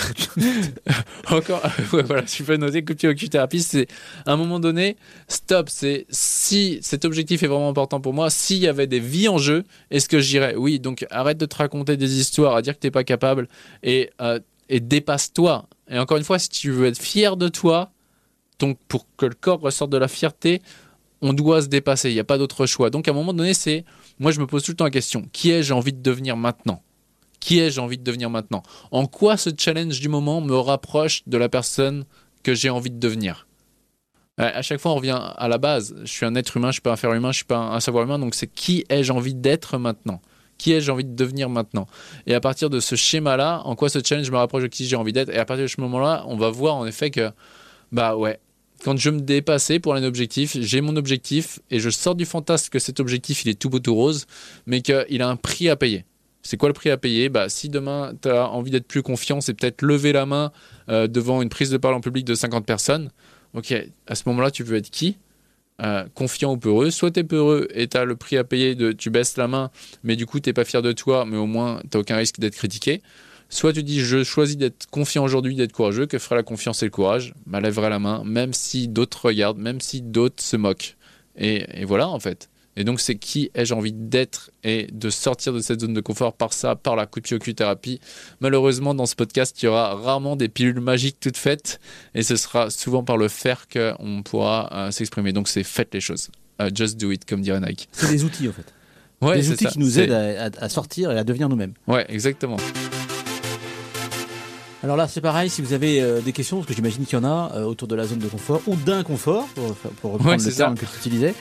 encore, 1.29 1.61
voilà, 1.91 2.21
tu 2.21 2.43
peux 2.43 2.55
noter 2.55 2.85
coup 2.85 2.93
de 2.93 2.99
pied 2.99 3.09
au 3.09 3.13
cul 3.13 3.27
thérapie, 3.27 3.61
c'est 3.61 3.87
à 4.25 4.31
un 4.31 4.37
moment 4.37 4.61
donné, 4.61 4.95
stop, 5.27 5.67
c'est 5.69 6.05
si 6.09 6.79
cet 6.81 7.03
objectif 7.03 7.43
est 7.43 7.47
vraiment 7.47 7.67
important 7.67 7.99
pour 7.99 8.13
moi, 8.13 8.29
s'il 8.29 8.59
y 8.59 8.67
avait 8.69 8.87
des 8.87 9.01
vies 9.01 9.27
en 9.27 9.39
jeu, 9.39 9.65
est-ce 9.89 10.07
que 10.07 10.21
j'irais? 10.21 10.55
Oui, 10.55 10.79
donc 10.79 11.05
arrête 11.11 11.37
de 11.37 11.45
te 11.45 11.57
raconter 11.57 11.97
des 11.97 12.17
histoires, 12.17 12.55
à 12.55 12.61
dire 12.61 12.75
que 12.75 12.79
tu 12.79 12.87
n'es 12.87 12.91
pas 12.91 13.03
capable 13.03 13.49
et, 13.83 14.09
euh, 14.21 14.39
et 14.71 14.79
dépasse-toi. 14.79 15.67
Et 15.89 15.99
encore 15.99 16.17
une 16.17 16.23
fois, 16.23 16.39
si 16.39 16.49
tu 16.49 16.71
veux 16.71 16.87
être 16.87 16.99
fier 16.99 17.37
de 17.37 17.49
toi, 17.49 17.91
donc 18.57 18.79
pour 18.87 19.05
que 19.17 19.27
le 19.27 19.35
corps 19.35 19.59
ressorte 19.59 19.91
de 19.91 19.97
la 19.97 20.07
fierté, 20.07 20.61
on 21.21 21.33
doit 21.33 21.61
se 21.61 21.67
dépasser, 21.67 22.09
il 22.09 22.13
n'y 22.13 22.19
a 22.19 22.23
pas 22.23 22.39
d'autre 22.39 22.65
choix. 22.65 22.89
Donc 22.89 23.07
à 23.07 23.11
un 23.11 23.13
moment 23.13 23.33
donné, 23.33 23.53
c'est, 23.53 23.85
moi 24.17 24.31
je 24.31 24.39
me 24.39 24.47
pose 24.47 24.63
tout 24.63 24.71
le 24.71 24.77
temps 24.77 24.85
la 24.85 24.91
question, 24.91 25.27
qui 25.33 25.51
ai-je 25.51 25.73
envie 25.73 25.93
de 25.93 26.01
devenir 26.01 26.37
maintenant? 26.37 26.81
Qui 27.39 27.59
ai-je 27.59 27.79
envie 27.79 27.97
de 27.97 28.03
devenir 28.03 28.29
maintenant? 28.29 28.63
En 28.91 29.05
quoi 29.05 29.35
ce 29.37 29.49
challenge 29.55 29.99
du 29.99 30.09
moment 30.09 30.41
me 30.41 30.55
rapproche 30.55 31.23
de 31.27 31.37
la 31.37 31.49
personne 31.49 32.05
que 32.43 32.55
j'ai 32.55 32.69
envie 32.69 32.91
de 32.91 32.99
devenir? 32.99 33.47
À 34.37 34.61
chaque 34.61 34.79
fois, 34.79 34.93
on 34.93 34.95
revient 34.95 35.19
à 35.19 35.47
la 35.47 35.57
base. 35.57 35.93
Je 36.01 36.11
suis 36.11 36.25
un 36.25 36.33
être 36.35 36.57
humain, 36.57 36.69
je 36.69 36.73
suis 36.73 36.81
pas 36.81 36.93
un 36.93 36.95
faire 36.95 37.13
humain, 37.13 37.31
je 37.31 37.37
suis 37.37 37.45
pas 37.45 37.57
un 37.57 37.79
savoir 37.79 38.05
humain. 38.05 38.17
Donc, 38.17 38.33
c'est 38.33 38.47
qui 38.47 38.85
ai-je 38.89 39.11
envie 39.11 39.35
d'être 39.35 39.77
maintenant? 39.77 40.21
Qui 40.61 40.73
ai-je 40.73 40.91
envie 40.91 41.03
de 41.03 41.15
devenir 41.15 41.49
maintenant 41.49 41.87
Et 42.27 42.35
à 42.35 42.39
partir 42.39 42.69
de 42.69 42.79
ce 42.79 42.95
schéma-là, 42.95 43.63
en 43.65 43.75
quoi 43.75 43.89
ce 43.89 43.97
challenge 44.05 44.29
me 44.29 44.37
rapproche 44.37 44.61
de 44.61 44.67
qui 44.67 44.85
j'ai 44.85 44.95
envie 44.95 45.11
d'être 45.11 45.29
Et 45.29 45.37
à 45.37 45.43
partir 45.43 45.63
de 45.63 45.67
ce 45.67 45.81
moment-là, 45.81 46.23
on 46.27 46.37
va 46.37 46.51
voir 46.51 46.75
en 46.75 46.85
effet 46.85 47.09
que, 47.09 47.31
bah 47.91 48.15
ouais, 48.15 48.39
quand 48.83 48.95
je 48.95 49.09
me 49.09 49.19
dépasser 49.19 49.79
pour 49.79 49.95
un 49.95 50.03
objectif, 50.03 50.55
j'ai 50.59 50.81
mon 50.81 50.97
objectif 50.97 51.57
et 51.71 51.79
je 51.79 51.89
sors 51.89 52.13
du 52.13 52.25
fantasme 52.25 52.69
que 52.69 52.77
cet 52.77 52.99
objectif 52.99 53.43
il 53.43 53.49
est 53.49 53.59
tout 53.59 53.71
beau 53.71 53.79
tout 53.79 53.95
rose, 53.95 54.27
mais 54.67 54.81
qu'il 54.81 55.23
a 55.23 55.27
un 55.27 55.35
prix 55.35 55.67
à 55.67 55.75
payer. 55.75 56.05
C'est 56.43 56.57
quoi 56.57 56.69
le 56.69 56.73
prix 56.73 56.91
à 56.91 56.97
payer? 56.97 57.29
Bah, 57.29 57.49
Si 57.49 57.67
demain 57.67 58.13
tu 58.21 58.29
as 58.29 58.47
envie 58.47 58.69
d'être 58.69 58.87
plus 58.87 59.01
confiant, 59.01 59.41
c'est 59.41 59.55
peut-être 59.55 59.81
lever 59.81 60.11
la 60.11 60.27
main 60.27 60.51
euh, 60.89 61.07
devant 61.07 61.41
une 61.41 61.49
prise 61.49 61.71
de 61.71 61.77
parole 61.77 61.97
en 61.97 62.01
public 62.01 62.23
de 62.23 62.35
50 62.35 62.67
personnes. 62.67 63.09
Ok, 63.55 63.73
à 64.05 64.13
ce 64.13 64.23
moment-là, 64.27 64.51
tu 64.51 64.61
veux 64.61 64.77
être 64.77 64.91
qui? 64.91 65.17
Euh, 65.81 66.05
Confiant 66.13 66.53
ou 66.53 66.57
peureux. 66.57 66.91
Soit 66.91 67.11
tu 67.11 67.21
es 67.21 67.23
peureux 67.23 67.67
et 67.73 67.87
tu 67.87 67.97
as 67.97 68.05
le 68.05 68.15
prix 68.15 68.37
à 68.37 68.43
payer 68.43 68.75
de 68.75 68.91
tu 68.91 69.09
baisses 69.09 69.37
la 69.37 69.47
main, 69.47 69.71
mais 70.03 70.15
du 70.15 70.25
coup 70.25 70.39
tu 70.39 70.53
pas 70.53 70.65
fier 70.65 70.81
de 70.81 70.91
toi, 70.91 71.25
mais 71.25 71.37
au 71.37 71.47
moins 71.47 71.81
tu 71.89 71.97
aucun 71.97 72.17
risque 72.17 72.39
d'être 72.39 72.55
critiqué. 72.55 73.01
Soit 73.49 73.73
tu 73.73 73.83
dis 73.83 73.99
je 73.99 74.23
choisis 74.23 74.57
d'être 74.57 74.87
confiant 74.89 75.23
aujourd'hui, 75.23 75.55
d'être 75.55 75.73
courageux, 75.73 76.05
que 76.05 76.19
ferait 76.19 76.35
la 76.35 76.43
confiance 76.43 76.83
et 76.83 76.85
le 76.85 76.91
courage? 76.91 77.33
Bah, 77.45 77.59
Lèverai 77.59 77.89
la 77.89 77.99
main, 77.99 78.23
même 78.23 78.53
si 78.53 78.87
d'autres 78.87 79.25
regardent, 79.25 79.59
même 79.59 79.81
si 79.81 80.01
d'autres 80.01 80.41
se 80.41 80.55
moquent. 80.55 80.95
Et, 81.37 81.85
voilà 81.85 82.07
en 82.07 82.19
fait. 82.19 82.50
Et 82.77 82.83
donc 82.83 83.01
c'est 83.01 83.15
qui 83.15 83.51
ai-je 83.53 83.73
envie 83.73 83.91
d'être 83.91 84.51
et 84.63 84.87
de 84.91 85.09
sortir 85.09 85.53
de 85.53 85.59
cette 85.59 85.81
zone 85.81 85.93
de 85.93 86.01
confort 86.01 86.33
par 86.33 86.53
ça, 86.53 86.75
par 86.75 86.95
la 86.95 87.05
coup 87.05 87.19
de 87.19 87.51
thérapie. 87.51 87.99
Malheureusement 88.39 88.93
dans 88.93 89.05
ce 89.05 89.15
podcast 89.15 89.61
il 89.61 89.65
y 89.65 89.67
aura 89.67 89.95
rarement 89.95 90.35
des 90.35 90.47
pilules 90.47 90.79
magiques 90.79 91.17
toutes 91.19 91.37
faites 91.37 91.79
et 92.15 92.23
ce 92.23 92.35
sera 92.35 92.69
souvent 92.69 93.03
par 93.03 93.17
le 93.17 93.27
faire 93.27 93.67
qu'on 93.67 94.23
pourra 94.23 94.69
euh, 94.71 94.91
s'exprimer. 94.91 95.33
Donc 95.33 95.47
c'est 95.47 95.63
faites 95.63 95.93
les 95.93 96.01
choses. 96.01 96.29
Euh, 96.61 96.69
just 96.73 96.99
do 96.99 97.11
it 97.11 97.25
comme 97.25 97.41
dirait 97.41 97.59
Nike. 97.59 97.89
C'est 97.91 98.09
des 98.09 98.23
outils 98.23 98.47
en 98.47 98.53
fait. 98.53 98.73
Ouais, 99.21 99.37
des 99.37 99.51
outils 99.51 99.65
qui 99.65 99.79
nous 99.79 99.99
aident 99.99 100.11
à, 100.11 100.49
à, 100.57 100.69
sortir 100.69 101.11
et 101.11 101.17
à 101.17 101.23
devenir 101.23 101.47
nous-mêmes. 101.47 101.73
Ouais, 101.87 102.05
exactement. 102.09 102.57
Alors 104.83 104.97
là, 104.97 105.07
c'est 105.07 105.21
pareil, 105.21 105.49
si 105.49 105.61
vous 105.61 105.73
avez 105.73 106.01
euh, 106.01 106.21
des 106.21 106.31
questions, 106.33 106.57
parce 106.57 106.67
que 106.67 106.73
j'imagine 106.73 107.05
qu'il 107.05 107.15
y 107.17 107.21
en 107.21 107.23
a 107.23 107.51
euh, 107.53 107.63
autour 107.65 107.87
de 107.87 107.95
la 107.95 108.05
zone 108.07 108.17
de 108.17 108.27
confort 108.27 108.61
ou 108.65 108.75
d'inconfort, 108.75 109.45
pour, 109.53 109.75
pour 110.01 110.13
reprendre 110.13 110.31
le 110.43 110.51
terme 110.57 110.75
que 110.75 110.85
tu 110.85 110.97
utilisais, 110.97 111.35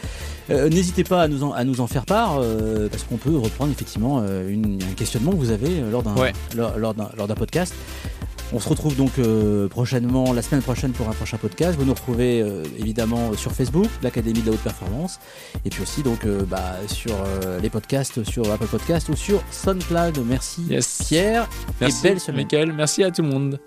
euh, 0.51 0.69
n'hésitez 0.69 1.05
pas 1.05 1.23
à 1.23 1.29
nous, 1.29 1.43
en, 1.43 1.53
à 1.53 1.65
nous 1.65 1.81
en 1.81 1.87
faire 1.87 2.05
part, 2.05 2.41
parce 2.91 3.05
qu'on 3.05 3.17
peut 3.17 3.37
reprendre 3.39 3.73
effectivement 3.73 4.23
une, 4.49 4.79
un 4.83 4.95
questionnement 4.95 5.31
que 5.31 5.37
vous 5.37 5.51
avez 5.51 5.81
lors 5.91 6.03
d'un 6.03 6.15
lors, 6.55 6.95
lors 7.17 7.29
d'un 7.29 7.35
podcast. 7.35 7.75
On 8.53 8.59
se 8.59 8.69
retrouve 8.69 8.97
donc 8.97 9.13
euh, 9.19 9.69
prochainement, 9.69 10.33
la 10.33 10.43
semaine 10.43 10.63
prochaine 10.63 10.93
pour 10.93 11.09
un 11.09 11.13
prochain 11.13 11.37
podcast. 11.37 11.79
Vous 11.79 11.85
nous 11.85 11.95
retrouvez 11.95 12.43
euh, 12.43 12.65
évidemment 12.79 13.33
sur 13.35 13.53
Facebook, 13.53 13.87
l'Académie 14.03 14.41
de 14.41 14.47
la 14.47 14.53
Haute 14.53 14.61
Performance, 14.61 15.21
et 15.65 15.71
puis 15.71 15.83
aussi 15.83 16.03
donc 16.03 16.25
euh, 16.25 16.43
bah, 16.45 16.75
sur 16.89 17.15
les 17.63 17.71
podcasts, 17.71 18.25
sur 18.25 18.51
Apple 18.51 18.67
Podcast 18.67 19.09
ou 19.09 19.17
sur 19.17 19.41
SoundCloud. 19.53 20.19
Merci 20.27 20.63
Pierre 21.05 21.49
Merci, 21.81 22.07
et 22.07 22.09
belle 22.09 22.21
semaine. 22.21 22.73
Merci 22.75 23.05
à 23.05 23.11
tout 23.11 23.23
le 23.23 23.29
monde. 23.29 23.61